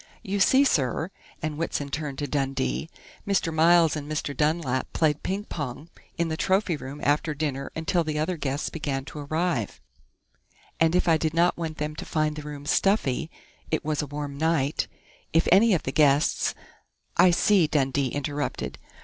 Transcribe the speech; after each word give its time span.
You 0.23 0.39
see, 0.39 0.63
sir," 0.63 1.11
and 1.43 1.59
Whitson 1.59 1.89
turned 1.89 2.17
to 2.17 2.27
Dundee, 2.27 2.89
"Mr. 3.27 3.53
Miles 3.53 3.95
and 3.95 4.11
Mr. 4.11 4.35
Dunlap 4.35 4.91
played 4.93 5.21
ping 5.21 5.43
pong 5.43 5.89
in 6.17 6.27
the 6.27 6.35
trophy 6.35 6.75
room 6.75 6.99
after 7.03 7.35
dinner 7.35 7.71
until 7.75 8.03
the 8.03 8.17
other 8.17 8.35
guests 8.35 8.71
began 8.71 9.05
to 9.05 9.19
arrive, 9.19 9.79
and 10.79 10.95
I 11.07 11.17
did 11.17 11.35
not 11.35 11.55
want 11.55 11.77
them 11.77 11.95
to 11.97 12.03
find 12.03 12.35
the 12.35 12.41
room 12.41 12.65
stuffy 12.65 13.29
it 13.69 13.85
was 13.85 14.01
a 14.01 14.07
warm 14.07 14.39
night 14.39 14.87
if 15.33 15.47
any 15.51 15.71
of 15.75 15.83
the 15.83 15.91
guests" 15.91 16.55
"I 17.17 17.29
see," 17.29 17.67
Dundee 17.67 18.07
interrupted. 18.07 18.79